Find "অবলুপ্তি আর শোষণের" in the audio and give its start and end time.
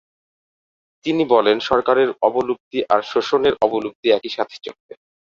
2.21-3.53